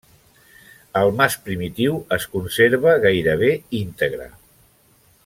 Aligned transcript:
El 1.01 1.11
mas 1.19 1.35
primitiu 1.49 1.99
es 2.19 2.27
conserva 2.37 2.97
gairebé 3.07 3.55
íntegre. 3.85 4.31